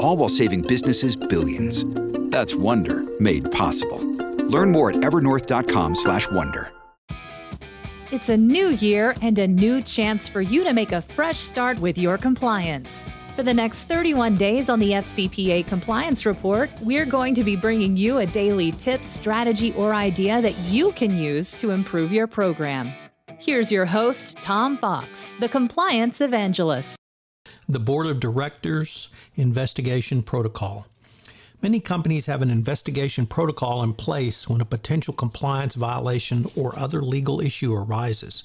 All 0.00 0.16
while 0.16 0.28
saving 0.28 0.62
businesses 0.62 1.14
billions. 1.14 1.84
That's 2.30 2.54
Wonder 2.54 3.04
made 3.20 3.50
possible. 3.50 4.00
Learn 4.46 4.72
more 4.72 4.90
at 4.90 4.96
evernorth.com/wonder. 4.96 6.72
It's 8.10 8.28
a 8.28 8.36
new 8.36 8.70
year 8.70 9.14
and 9.22 9.38
a 9.38 9.46
new 9.46 9.80
chance 9.80 10.28
for 10.28 10.40
you 10.40 10.64
to 10.64 10.72
make 10.72 10.90
a 10.90 11.00
fresh 11.00 11.38
start 11.38 11.78
with 11.78 11.96
your 11.96 12.18
compliance. 12.18 13.08
For 13.36 13.44
the 13.44 13.54
next 13.54 13.84
31 13.84 14.34
days 14.34 14.68
on 14.68 14.80
the 14.80 14.94
FCPA 14.94 15.62
Compliance 15.62 16.26
Report, 16.26 16.70
we're 16.82 17.06
going 17.06 17.34
to 17.36 17.44
be 17.44 17.54
bringing 17.54 17.96
you 17.96 18.18
a 18.18 18.26
daily 18.26 18.72
tip, 18.72 19.04
strategy, 19.04 19.72
or 19.74 19.94
idea 19.94 20.42
that 20.42 20.58
you 20.68 20.90
can 20.92 21.16
use 21.16 21.54
to 21.56 21.70
improve 21.70 22.10
your 22.10 22.26
program. 22.26 22.92
Here's 23.38 23.70
your 23.70 23.86
host, 23.86 24.38
Tom 24.42 24.76
Fox, 24.78 25.32
the 25.38 25.48
Compliance 25.48 26.20
Evangelist. 26.20 26.99
The 27.68 27.80
Board 27.80 28.06
of 28.06 28.20
Directors 28.20 29.08
Investigation 29.36 30.22
Protocol. 30.22 30.86
Many 31.62 31.80
companies 31.80 32.26
have 32.26 32.40
an 32.40 32.50
investigation 32.50 33.26
protocol 33.26 33.82
in 33.82 33.92
place 33.92 34.48
when 34.48 34.60
a 34.60 34.64
potential 34.64 35.12
compliance 35.12 35.74
violation 35.74 36.46
or 36.56 36.78
other 36.78 37.02
legal 37.02 37.40
issue 37.40 37.74
arises. 37.74 38.44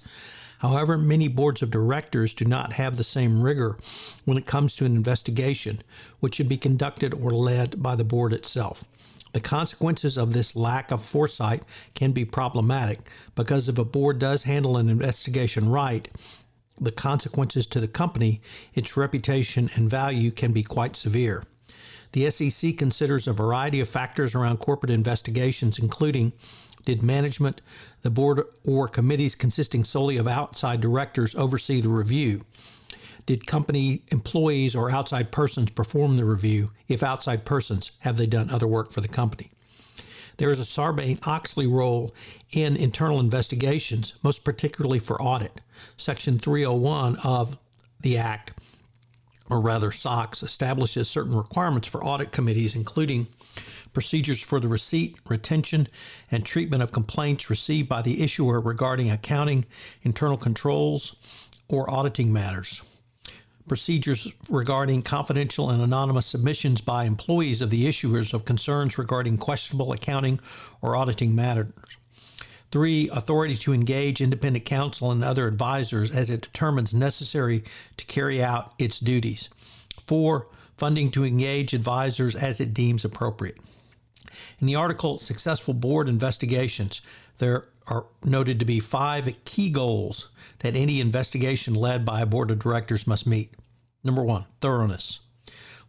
However, 0.59 0.97
many 0.97 1.27
boards 1.27 1.61
of 1.61 1.71
directors 1.71 2.33
do 2.33 2.43
not 2.43 2.73
have 2.73 2.97
the 2.97 3.03
same 3.03 3.41
rigor 3.41 3.77
when 4.25 4.37
it 4.37 4.45
comes 4.45 4.75
to 4.75 4.85
an 4.85 4.95
investigation, 4.95 5.81
which 6.19 6.35
should 6.35 6.49
be 6.49 6.57
conducted 6.57 7.13
or 7.13 7.31
led 7.31 7.81
by 7.81 7.95
the 7.95 8.03
board 8.03 8.33
itself. 8.33 8.85
The 9.31 9.41
consequences 9.41 10.17
of 10.17 10.31
this 10.31 10.55
lack 10.55 10.91
of 10.91 11.03
foresight 11.03 11.63
can 11.93 12.13
be 12.13 12.23
problematic 12.23 13.09
because 13.35 13.67
if 13.67 13.77
a 13.77 13.83
board 13.83 14.17
does 14.17 14.43
handle 14.43 14.77
an 14.77 14.89
investigation 14.89 15.67
right, 15.67 16.07
the 16.79 16.91
consequences 16.91 17.67
to 17.67 17.79
the 17.79 17.87
company, 17.87 18.41
its 18.73 18.97
reputation, 18.97 19.69
and 19.75 19.89
value 19.89 20.31
can 20.31 20.51
be 20.51 20.63
quite 20.63 20.95
severe. 20.95 21.43
The 22.11 22.29
SEC 22.29 22.77
considers 22.77 23.27
a 23.27 23.33
variety 23.33 23.79
of 23.79 23.89
factors 23.89 24.35
around 24.35 24.57
corporate 24.57 24.91
investigations, 24.91 25.79
including 25.79 26.33
did 26.85 27.01
management, 27.01 27.61
the 28.03 28.11
board, 28.11 28.41
or 28.63 28.87
committees 28.87 29.35
consisting 29.35 29.83
solely 29.83 30.17
of 30.17 30.27
outside 30.27 30.81
directors 30.81 31.35
oversee 31.35 31.81
the 31.81 31.89
review? 31.89 32.41
Did 33.25 33.47
company 33.47 34.03
employees 34.09 34.75
or 34.75 34.91
outside 34.91 35.31
persons 35.31 35.71
perform 35.71 36.15
the 36.15 36.25
review? 36.25 36.71
If 36.87 37.01
outside 37.01 37.43
persons, 37.43 37.91
have 37.99 38.17
they 38.17 38.27
done 38.27 38.51
other 38.51 38.67
work 38.67 38.93
for 38.93 39.01
the 39.01 39.07
company? 39.07 39.49
There 40.37 40.51
is 40.51 40.59
a 40.59 40.63
Sarbanes 40.63 41.25
Oxley 41.25 41.67
role 41.67 42.13
in 42.51 42.75
internal 42.75 43.19
investigations, 43.19 44.13
most 44.23 44.43
particularly 44.43 44.99
for 44.99 45.21
audit. 45.21 45.59
Section 45.97 46.39
301 46.39 47.17
of 47.23 47.57
the 48.01 48.17
Act 48.17 48.51
or 49.49 49.59
rather 49.59 49.91
SOX, 49.91 50.41
establishes 50.41 51.07
certain 51.07 51.35
requirements 51.35 51.87
for 51.87 52.03
audit 52.03 52.31
committees, 52.31 52.75
including 52.75 53.27
procedures 53.93 54.41
for 54.41 54.59
the 54.59 54.67
receipt, 54.67 55.17
retention, 55.29 55.87
and 56.31 56.45
treatment 56.45 56.81
of 56.81 56.91
complaints 56.91 57.49
received 57.49 57.87
by 57.87 58.01
the 58.01 58.23
issuer 58.23 58.59
regarding 58.59 59.11
accounting, 59.11 59.65
internal 60.03 60.37
controls, 60.37 61.15
or 61.67 61.89
auditing 61.89 62.33
matters. 62.33 62.81
Procedures 63.67 64.31
regarding 64.49 65.01
confidential 65.01 65.71
and 65.71 65.81
anonymous 65.81 66.27
submissions 66.27 66.81
by 66.81 67.05
employees 67.05 67.61
of 67.61 67.71
the 67.71 67.85
issuers 67.85 68.33
of 68.33 68.45
concerns 68.45 68.97
regarding 68.97 69.37
questionable 69.37 69.91
accounting 69.91 70.39
or 70.81 70.95
auditing 70.95 71.33
matters. 71.33 71.71
Three, 72.71 73.09
authority 73.09 73.55
to 73.55 73.73
engage 73.73 74.21
independent 74.21 74.65
counsel 74.65 75.11
and 75.11 75.23
other 75.23 75.47
advisors 75.47 76.11
as 76.11 76.29
it 76.29 76.41
determines 76.41 76.93
necessary 76.93 77.63
to 77.97 78.05
carry 78.05 78.43
out 78.43 78.73
its 78.77 78.99
duties. 78.99 79.49
Four, 80.05 80.47
funding 80.77 81.09
to 81.11 81.23
engage 81.23 81.73
advisors 81.73 82.35
as 82.35 82.59
it 82.59 82.73
deems 82.73 83.05
appropriate. 83.05 83.57
In 84.59 84.67
the 84.67 84.75
article 84.75 85.17
Successful 85.17 85.73
Board 85.73 86.09
Investigations, 86.09 87.01
there 87.37 87.65
are 87.87 88.07
noted 88.23 88.59
to 88.59 88.65
be 88.65 88.79
five 88.79 89.31
key 89.45 89.69
goals 89.69 90.29
that 90.59 90.75
any 90.75 90.99
investigation 90.99 91.75
led 91.75 92.05
by 92.05 92.21
a 92.21 92.25
board 92.25 92.51
of 92.51 92.59
directors 92.59 93.05
must 93.05 93.27
meet. 93.27 93.53
Number 94.03 94.23
one, 94.23 94.45
thoroughness. 94.61 95.19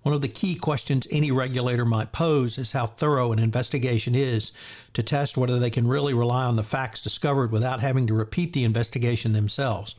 One 0.03 0.15
of 0.15 0.23
the 0.23 0.29
key 0.29 0.55
questions 0.55 1.09
any 1.11 1.33
regulator 1.33 1.85
might 1.85 2.13
pose 2.13 2.59
is 2.59 2.73
how 2.73 2.87
thorough 2.87 3.33
an 3.33 3.41
investigation 3.41 4.15
is 4.15 4.53
to 4.93 5.03
test 5.03 5.37
whether 5.37 5.59
they 5.59 5.71
can 5.71 5.89
really 5.89 6.15
rely 6.15 6.45
on 6.45 6.55
the 6.55 6.63
facts 6.63 7.03
discovered 7.03 7.51
without 7.51 7.81
having 7.81 8.07
to 8.07 8.15
repeat 8.15 8.53
the 8.53 8.63
investigation 8.63 9.33
themselves. 9.33 9.97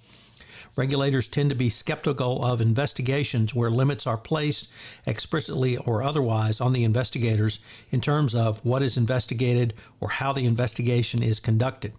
Regulators 0.78 1.28
tend 1.28 1.50
to 1.50 1.56
be 1.56 1.70
skeptical 1.70 2.46
of 2.46 2.62
investigations 2.62 3.56
where 3.56 3.72
limits 3.72 4.06
are 4.06 4.18
placed 4.18 4.70
explicitly 5.08 5.76
or 5.76 6.04
otherwise 6.04 6.62
on 6.62 6.72
the 6.72 6.84
investigators 6.84 7.60
in 7.90 8.00
terms 8.00 8.36
of 8.36 8.64
what 8.64 8.84
is 8.84 8.96
investigated 8.96 9.74
or 10.00 10.10
how 10.10 10.32
the 10.32 10.46
investigation 10.46 11.24
is 11.24 11.40
conducted. 11.40 11.94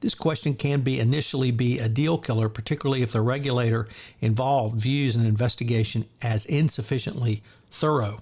This 0.00 0.14
question 0.14 0.54
can 0.54 0.82
be 0.82 1.00
initially 1.00 1.50
be 1.50 1.80
a 1.80 1.88
deal 1.88 2.16
killer, 2.16 2.48
particularly 2.48 3.02
if 3.02 3.10
the 3.10 3.22
regulator 3.22 3.88
involved 4.20 4.80
views 4.80 5.16
an 5.16 5.26
investigation 5.26 6.04
as 6.22 6.46
insufficiently 6.46 7.42
thorough, 7.72 8.20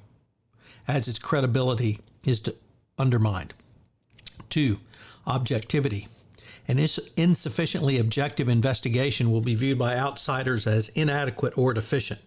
as 0.88 1.08
its 1.08 1.18
credibility 1.18 2.00
is 2.24 2.42
undermined. 2.98 3.52
Two, 4.48 4.78
objectivity. 5.26 6.08
An 6.66 6.78
insufficiently 7.16 7.98
objective 7.98 8.48
investigation 8.48 9.30
will 9.30 9.42
be 9.42 9.54
viewed 9.54 9.78
by 9.78 9.96
outsiders 9.96 10.66
as 10.66 10.88
inadequate 10.90 11.58
or 11.58 11.74
deficient. 11.74 12.20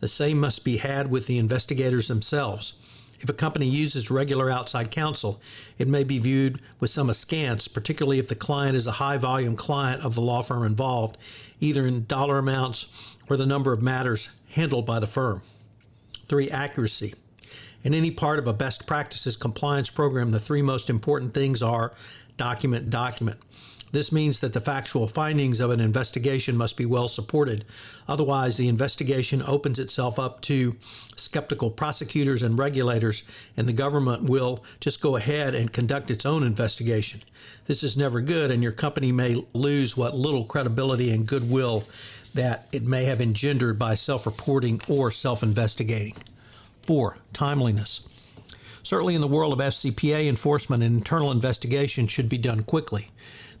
The 0.00 0.08
same 0.08 0.38
must 0.38 0.62
be 0.62 0.76
had 0.76 1.10
with 1.10 1.26
the 1.26 1.38
investigators 1.38 2.08
themselves. 2.08 2.74
If 3.20 3.28
a 3.28 3.32
company 3.32 3.66
uses 3.66 4.10
regular 4.10 4.50
outside 4.50 4.90
counsel, 4.90 5.40
it 5.78 5.88
may 5.88 6.04
be 6.04 6.18
viewed 6.18 6.60
with 6.78 6.90
some 6.90 7.10
askance, 7.10 7.66
particularly 7.66 8.18
if 8.18 8.28
the 8.28 8.34
client 8.34 8.76
is 8.76 8.86
a 8.86 8.92
high 8.92 9.16
volume 9.16 9.56
client 9.56 10.04
of 10.04 10.14
the 10.14 10.20
law 10.20 10.42
firm 10.42 10.64
involved, 10.64 11.16
either 11.60 11.86
in 11.86 12.04
dollar 12.04 12.38
amounts 12.38 13.16
or 13.28 13.36
the 13.36 13.46
number 13.46 13.72
of 13.72 13.82
matters 13.82 14.28
handled 14.50 14.86
by 14.86 15.00
the 15.00 15.06
firm. 15.06 15.42
Three, 16.26 16.50
accuracy. 16.50 17.14
In 17.82 17.94
any 17.94 18.10
part 18.10 18.38
of 18.38 18.46
a 18.46 18.52
best 18.52 18.86
practices 18.86 19.36
compliance 19.36 19.90
program, 19.90 20.30
the 20.30 20.40
three 20.40 20.62
most 20.62 20.90
important 20.90 21.34
things 21.34 21.62
are 21.62 21.94
document, 22.36 22.90
document. 22.90 23.40
This 23.90 24.12
means 24.12 24.40
that 24.40 24.52
the 24.52 24.60
factual 24.60 25.06
findings 25.06 25.60
of 25.60 25.70
an 25.70 25.80
investigation 25.80 26.56
must 26.56 26.76
be 26.76 26.84
well 26.84 27.08
supported. 27.08 27.64
Otherwise, 28.06 28.56
the 28.56 28.68
investigation 28.68 29.42
opens 29.46 29.78
itself 29.78 30.18
up 30.18 30.42
to 30.42 30.76
skeptical 31.16 31.70
prosecutors 31.70 32.42
and 32.42 32.58
regulators, 32.58 33.22
and 33.56 33.66
the 33.66 33.72
government 33.72 34.24
will 34.24 34.62
just 34.80 35.00
go 35.00 35.16
ahead 35.16 35.54
and 35.54 35.72
conduct 35.72 36.10
its 36.10 36.26
own 36.26 36.42
investigation. 36.42 37.22
This 37.66 37.82
is 37.82 37.96
never 37.96 38.20
good, 38.20 38.50
and 38.50 38.62
your 38.62 38.72
company 38.72 39.10
may 39.10 39.42
lose 39.54 39.96
what 39.96 40.14
little 40.14 40.44
credibility 40.44 41.10
and 41.10 41.26
goodwill 41.26 41.84
that 42.34 42.68
it 42.72 42.86
may 42.86 43.04
have 43.04 43.20
engendered 43.20 43.78
by 43.78 43.94
self 43.94 44.26
reporting 44.26 44.80
or 44.88 45.10
self 45.10 45.42
investigating. 45.42 46.14
Four, 46.82 47.18
timeliness. 47.32 48.00
Certainly, 48.82 49.14
in 49.14 49.20
the 49.20 49.26
world 49.26 49.52
of 49.52 49.58
FCPA 49.58 50.28
enforcement, 50.28 50.82
an 50.82 50.94
internal 50.94 51.30
investigation 51.30 52.06
should 52.06 52.28
be 52.28 52.38
done 52.38 52.62
quickly. 52.62 53.08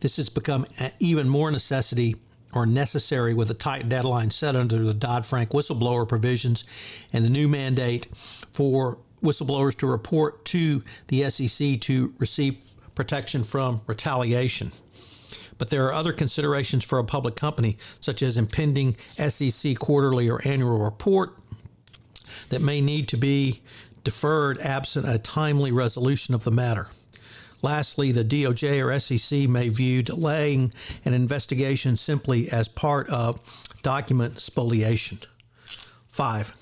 This 0.00 0.16
has 0.16 0.28
become 0.28 0.66
even 1.00 1.28
more 1.28 1.50
necessity 1.50 2.16
or 2.52 2.64
necessary 2.66 3.34
with 3.34 3.50
a 3.50 3.54
tight 3.54 3.88
deadline 3.88 4.30
set 4.30 4.56
under 4.56 4.78
the 4.78 4.94
Dodd 4.94 5.26
Frank 5.26 5.50
whistleblower 5.50 6.08
provisions 6.08 6.64
and 7.12 7.24
the 7.24 7.30
new 7.30 7.48
mandate 7.48 8.06
for 8.52 8.98
whistleblowers 9.22 9.76
to 9.78 9.86
report 9.86 10.44
to 10.46 10.82
the 11.08 11.28
SEC 11.28 11.80
to 11.80 12.14
receive 12.18 12.56
protection 12.94 13.44
from 13.44 13.82
retaliation. 13.86 14.72
but 15.58 15.70
there 15.70 15.84
are 15.86 15.92
other 15.92 16.12
considerations 16.12 16.84
for 16.84 16.98
a 17.00 17.04
public 17.04 17.34
company, 17.34 17.76
such 18.00 18.22
as 18.22 18.36
impending 18.36 18.96
SEC 19.28 19.76
quarterly 19.78 20.28
or 20.30 20.40
annual 20.46 20.78
report, 20.78 21.36
that 22.48 22.62
may 22.62 22.80
need 22.80 23.08
to 23.08 23.16
be 23.16 23.60
deferred 24.04 24.58
absent 24.60 25.06
a 25.08 25.18
timely 25.18 25.72
resolution 25.72 26.34
of 26.34 26.44
the 26.44 26.50
matter. 26.50 26.88
Lastly, 27.60 28.12
the 28.12 28.24
DOJ 28.24 28.84
or 28.84 28.98
SEC 29.00 29.48
may 29.48 29.68
view 29.68 30.02
delaying 30.02 30.72
an 31.04 31.12
investigation 31.12 31.96
simply 31.96 32.50
as 32.50 32.68
part 32.68 33.08
of 33.08 33.40
document 33.82 34.40
spoliation. 34.40 35.18
Five, 36.06 36.52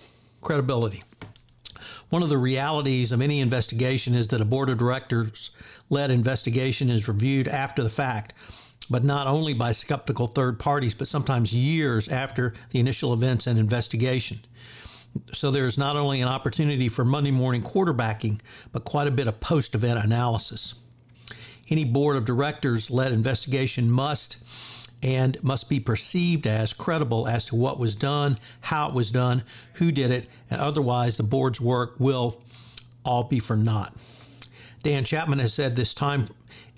credibility. 0.41 1.03
One 2.09 2.23
of 2.23 2.29
the 2.29 2.39
realities 2.39 3.13
of 3.13 3.21
any 3.21 3.41
investigation 3.41 4.15
is 4.15 4.29
that 4.29 4.41
a 4.41 4.45
board 4.45 4.71
of 4.71 4.79
directors 4.79 5.51
led 5.91 6.11
investigation 6.11 6.89
is 6.89 7.09
reviewed 7.09 7.49
after 7.49 7.83
the 7.83 7.91
fact, 7.91 8.33
but 8.89 9.05
not 9.05 9.27
only 9.27 9.53
by 9.53 9.73
skeptical 9.73 10.27
third 10.27 10.59
parties, 10.59 10.95
but 10.95 11.09
sometimes 11.09 11.53
years 11.53 12.09
after 12.09 12.55
the 12.71 12.81
initial 12.81 13.13
events 13.13 13.47
and 13.47 13.59
investigation. 13.59 14.39
So 15.33 15.51
there's 15.51 15.77
not 15.77 15.97
only 15.97 16.21
an 16.21 16.29
opportunity 16.29 16.89
for 16.89 17.05
Monday 17.05 17.31
morning 17.31 17.63
quarterbacking, 17.63 18.41
but 18.73 18.85
quite 18.85 19.09
a 19.09 19.11
bit 19.11 19.27
of 19.27 19.41
post 19.41 19.75
event 19.75 19.99
analysis. 20.03 20.75
Any 21.69 21.85
board 21.85 22.17
of 22.17 22.25
directors 22.25 22.91
led 22.91 23.13
investigation 23.13 23.91
must 23.91 24.37
and 25.03 25.43
must 25.43 25.69
be 25.69 25.79
perceived 25.79 26.47
as 26.47 26.73
credible 26.73 27.29
as 27.29 27.45
to 27.47 27.57
what 27.57 27.79
was 27.79 27.95
done, 27.95 28.39
how 28.61 28.89
it 28.89 28.95
was 28.95 29.11
done, 29.11 29.43
who 29.75 29.93
did 29.93 30.11
it, 30.11 30.29
and 30.51 30.61
otherwise 30.61 31.17
the 31.17 31.23
board's 31.23 31.61
work 31.61 31.95
will 31.99 32.43
all 33.05 33.25
be 33.25 33.39
for 33.39 33.57
naught. 33.57 33.95
Dan 34.83 35.05
Chapman 35.05 35.39
has 35.39 35.53
said 35.53 35.77
this 35.77 35.95
time 35.95 36.29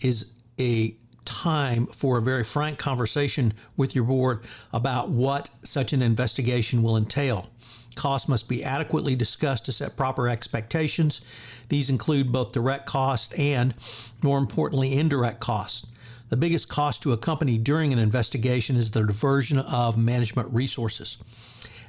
is 0.00 0.32
a 0.58 0.96
time 1.25 1.87
for 1.87 2.19
a 2.19 2.23
very 2.23 2.43
frank 2.43 2.79
conversation 2.79 3.52
with 3.76 3.94
your 3.94 4.05
board 4.05 4.43
about 4.73 5.11
what 5.11 5.50
such 5.62 5.93
an 5.93 6.02
investigation 6.02 6.82
will 6.82 6.96
entail. 6.96 7.50
Costs 7.98 8.28
must 8.28 8.46
be 8.46 8.62
adequately 8.62 9.16
discussed 9.16 9.64
to 9.64 9.72
set 9.72 9.96
proper 9.96 10.28
expectations. 10.28 11.20
These 11.68 11.90
include 11.90 12.30
both 12.30 12.52
direct 12.52 12.86
cost 12.86 13.36
and, 13.36 13.74
more 14.22 14.38
importantly, 14.38 14.96
indirect 14.96 15.40
costs. 15.40 15.84
The 16.28 16.36
biggest 16.36 16.68
cost 16.68 17.02
to 17.02 17.12
a 17.12 17.16
company 17.16 17.58
during 17.58 17.92
an 17.92 17.98
investigation 17.98 18.76
is 18.76 18.92
the 18.92 19.04
diversion 19.04 19.58
of 19.58 19.98
management 19.98 20.54
resources. 20.54 21.18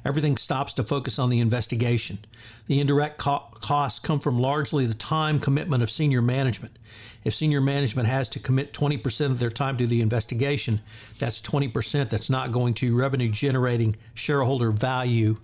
Everything 0.04 0.36
stops 0.36 0.72
to 0.74 0.82
focus 0.82 1.16
on 1.16 1.30
the 1.30 1.38
investigation. 1.38 2.18
The 2.66 2.80
indirect 2.80 3.18
co- 3.18 3.44
costs 3.60 4.00
come 4.00 4.18
from 4.18 4.36
largely 4.36 4.86
the 4.86 4.94
time 4.94 5.38
commitment 5.38 5.80
of 5.80 5.92
senior 5.92 6.22
management. 6.22 6.76
If 7.22 7.36
senior 7.36 7.60
management 7.60 8.08
has 8.08 8.28
to 8.30 8.40
commit 8.40 8.72
20% 8.72 9.26
of 9.26 9.38
their 9.38 9.50
time 9.50 9.76
to 9.76 9.86
the 9.86 10.00
investigation, 10.00 10.80
that's 11.20 11.40
20% 11.40 12.08
that's 12.08 12.30
not 12.30 12.50
going 12.50 12.74
to 12.74 12.96
revenue 12.96 13.28
generating 13.28 13.94
shareholder 14.14 14.72
value 14.72 15.36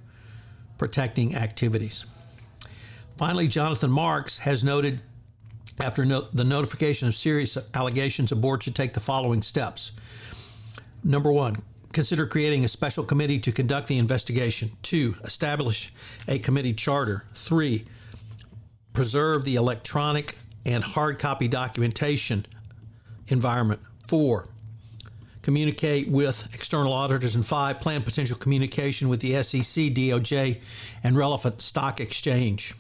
protecting 0.78 1.34
activities. 1.34 2.04
Finally, 3.16 3.48
Jonathan 3.48 3.90
Marks 3.90 4.38
has 4.38 4.62
noted 4.62 5.00
after 5.80 6.04
no- 6.04 6.28
the 6.32 6.44
notification 6.44 7.08
of 7.08 7.14
serious 7.14 7.58
allegations, 7.74 8.32
a 8.32 8.36
board 8.36 8.62
should 8.62 8.74
take 8.74 8.94
the 8.94 9.00
following 9.00 9.42
steps. 9.42 9.92
Number 11.04 11.30
one, 11.30 11.56
consider 11.92 12.26
creating 12.26 12.64
a 12.64 12.68
special 12.68 13.04
committee 13.04 13.38
to 13.40 13.52
conduct 13.52 13.88
the 13.88 13.98
investigation. 13.98 14.70
Two, 14.82 15.16
establish 15.22 15.92
a 16.26 16.38
committee 16.38 16.72
charter. 16.72 17.24
Three, 17.34 17.86
preserve 18.92 19.44
the 19.44 19.56
electronic 19.56 20.38
and 20.64 20.82
hard 20.82 21.18
copy 21.18 21.48
documentation 21.48 22.46
environment. 23.28 23.80
Four, 24.08 24.46
communicate 25.46 26.08
with 26.08 26.52
external 26.52 26.92
auditors, 26.92 27.36
and 27.36 27.46
five, 27.46 27.80
plan 27.80 28.02
potential 28.02 28.36
communication 28.36 29.08
with 29.08 29.20
the 29.20 29.40
SEC, 29.44 29.84
DOJ, 29.94 30.58
and 31.04 31.16
relevant 31.16 31.62
stock 31.62 32.00
exchange. 32.00 32.74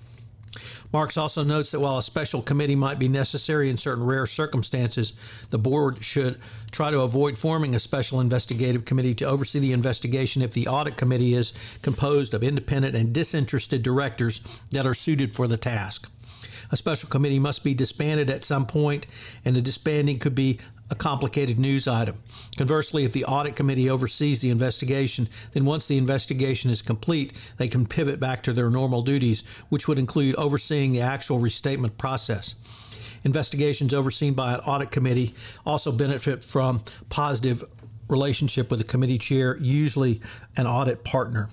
Marks 0.92 1.16
also 1.16 1.44
notes 1.44 1.70
that 1.70 1.78
while 1.78 1.96
a 1.96 2.02
special 2.02 2.42
committee 2.42 2.74
might 2.74 2.98
be 2.98 3.06
necessary 3.06 3.70
in 3.70 3.76
certain 3.76 4.04
rare 4.04 4.26
circumstances, 4.26 5.12
the 5.50 5.60
board 5.60 6.02
should 6.02 6.40
try 6.72 6.90
to 6.90 7.02
avoid 7.02 7.38
forming 7.38 7.72
a 7.76 7.78
special 7.78 8.20
investigative 8.20 8.84
committee 8.84 9.14
to 9.14 9.24
oversee 9.24 9.60
the 9.60 9.72
investigation 9.72 10.42
if 10.42 10.52
the 10.52 10.66
audit 10.66 10.96
committee 10.96 11.34
is 11.34 11.52
composed 11.82 12.34
of 12.34 12.42
independent 12.42 12.96
and 12.96 13.12
disinterested 13.12 13.84
directors 13.84 14.40
that 14.72 14.88
are 14.88 14.94
suited 14.94 15.36
for 15.36 15.46
the 15.46 15.56
task. 15.56 16.10
A 16.72 16.76
special 16.76 17.08
committee 17.08 17.38
must 17.38 17.62
be 17.62 17.74
disbanded 17.74 18.28
at 18.28 18.42
some 18.42 18.66
point, 18.66 19.06
and 19.44 19.54
the 19.54 19.62
disbanding 19.62 20.18
could 20.18 20.34
be 20.34 20.58
a 20.90 20.94
complicated 20.94 21.58
news 21.58 21.88
item. 21.88 22.16
Conversely, 22.56 23.04
if 23.04 23.12
the 23.12 23.24
audit 23.24 23.56
committee 23.56 23.90
oversees 23.90 24.40
the 24.40 24.50
investigation, 24.50 25.28
then 25.52 25.64
once 25.64 25.86
the 25.86 25.98
investigation 25.98 26.70
is 26.70 26.82
complete, 26.82 27.32
they 27.56 27.68
can 27.68 27.86
pivot 27.86 28.20
back 28.20 28.42
to 28.44 28.52
their 28.52 28.70
normal 28.70 29.02
duties, 29.02 29.42
which 29.68 29.88
would 29.88 29.98
include 29.98 30.34
overseeing 30.36 30.92
the 30.92 31.00
actual 31.00 31.38
restatement 31.38 31.98
process. 31.98 32.54
Investigations 33.24 33.92
overseen 33.92 34.34
by 34.34 34.54
an 34.54 34.60
audit 34.60 34.92
committee 34.92 35.34
also 35.64 35.90
benefit 35.90 36.44
from 36.44 36.84
positive 37.08 37.64
relationship 38.08 38.70
with 38.70 38.78
the 38.78 38.84
committee 38.84 39.18
chair, 39.18 39.56
usually 39.58 40.20
an 40.56 40.66
audit 40.66 41.02
partner. 41.02 41.48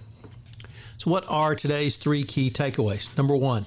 So, 0.99 1.09
what 1.09 1.25
are 1.27 1.55
today's 1.55 1.97
three 1.97 2.23
key 2.23 2.51
takeaways? 2.51 3.17
Number 3.17 3.35
one, 3.35 3.65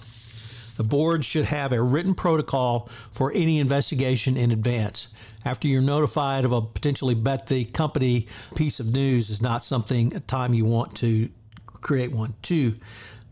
the 0.77 0.85
board 0.85 1.25
should 1.25 1.47
have 1.47 1.73
a 1.73 1.83
written 1.83 2.15
protocol 2.15 2.89
for 3.11 3.33
any 3.33 3.59
investigation 3.59 4.37
in 4.37 4.51
advance. 4.51 5.09
After 5.47 5.69
you're 5.69 5.81
notified 5.81 6.45
of 6.45 6.51
a 6.51 6.61
potentially 6.61 7.15
bet 7.15 7.47
the 7.47 7.67
company 7.67 8.27
piece 8.57 8.81
of 8.81 8.89
news 8.93 9.31
is 9.31 9.41
not 9.41 9.63
something 9.63 10.13
a 10.13 10.19
time 10.19 10.53
you 10.55 10.65
want 10.65 10.97
to 10.97 11.31
create 11.67 12.11
one. 12.11 12.35
Two, 12.43 12.75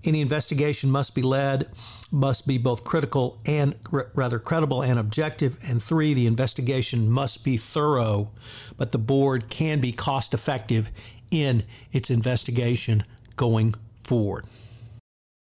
any 0.04 0.20
investigation 0.20 0.92
must 0.92 1.16
be 1.16 1.22
led, 1.22 1.66
must 2.12 2.46
be 2.46 2.56
both 2.56 2.84
critical 2.84 3.40
and 3.44 3.74
rather 3.90 4.38
credible 4.38 4.80
and 4.80 4.96
objective. 4.96 5.58
And 5.60 5.82
three, 5.82 6.14
the 6.14 6.28
investigation 6.28 7.10
must 7.10 7.42
be 7.42 7.56
thorough, 7.56 8.30
but 8.76 8.92
the 8.92 8.98
board 8.98 9.50
can 9.50 9.80
be 9.80 9.90
cost 9.90 10.32
effective 10.32 10.90
in 11.32 11.64
its 11.90 12.10
investigation 12.10 13.02
going 13.34 13.74
forward. 14.04 14.46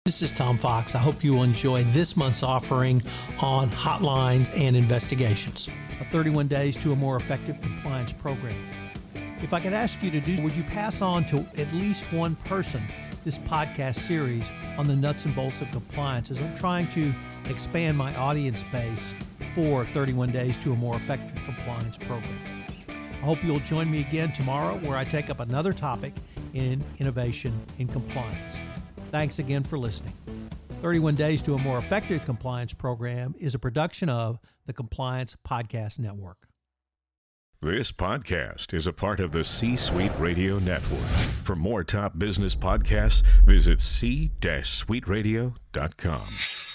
This 0.06 0.24
is 0.24 0.32
Tom 0.32 0.58
Fox. 0.58 0.96
I 0.96 0.98
hope 0.98 1.24
you 1.24 1.34
will 1.34 1.44
enjoy 1.44 1.84
this 1.84 2.18
month's 2.18 2.42
offering 2.42 3.04
on 3.40 3.70
hotlines 3.70 4.52
and 4.60 4.76
investigations. 4.76 5.70
31 6.10 6.48
days 6.48 6.76
to 6.78 6.92
a 6.92 6.96
more 6.96 7.18
effective 7.18 7.62
compliance 7.62 8.12
program. 8.12 8.56
If 9.44 9.54
I 9.54 9.60
could 9.60 9.74
ask 9.74 10.02
you 10.02 10.10
to 10.10 10.20
do, 10.20 10.42
would 10.42 10.58
you 10.58 10.64
pass 10.64 11.04
on 11.04 11.24
to 11.26 11.46
at 11.56 11.72
least 11.72 12.12
one 12.12 12.36
person 12.36 12.82
this 13.24 13.38
podcast 13.38 13.98
series 13.98 14.50
on 14.76 14.88
the 14.88 14.96
nuts 14.96 15.26
and 15.26 15.36
bolts 15.36 15.62
of 15.62 15.70
compliance 15.70 16.32
as 16.32 16.42
I'm 16.42 16.56
trying 16.56 16.88
to 16.94 17.14
expand 17.48 17.96
my 17.96 18.12
audience 18.16 18.64
base 18.72 19.14
for 19.54 19.86
31 19.86 20.32
days 20.32 20.58
to 20.58 20.74
a 20.74 20.76
more 20.78 20.96
effective 20.96 21.36
compliance 21.46 21.98
program. 21.98 22.40
I 22.90 23.24
hope 23.24 23.44
you'll 23.44 23.60
join 23.60 23.92
me 23.92 24.00
again 24.02 24.34
tomorrow 24.34 24.78
where 24.80 24.98
I 24.98 25.04
take 25.04 25.30
up 25.30 25.40
another 25.42 25.74
topic 25.74 26.14
in 26.56 26.84
innovation 26.98 27.54
in 27.78 27.88
compliance. 27.88 28.58
Thanks 29.12 29.40
again 29.40 29.64
for 29.64 29.78
listening. 29.78 30.14
31 30.82 31.16
Days 31.16 31.42
to 31.44 31.54
a 31.54 31.60
More 31.60 31.78
Effective 31.78 32.26
Compliance 32.26 32.74
Program 32.74 33.36
is 33.38 33.54
a 33.54 33.60
production 33.60 34.10
of 34.10 34.40
the 34.66 34.74
Compliance 34.74 35.38
Podcast 35.48 36.00
Network. 36.00 36.48
This 37.62 37.92
podcast 37.92 38.74
is 38.74 38.88
a 38.88 38.94
part 38.94 39.20
of 39.20 39.34
the 39.34 39.44
C 39.44 39.76
Suite 39.76 40.12
Radio 40.18 40.58
Network. 40.58 41.06
For 41.44 41.56
more 41.56 41.84
top 41.84 42.18
business 42.18 42.56
podcasts, 42.56 43.22
visit 43.46 43.80
c-suiteradio.com. 43.82 46.71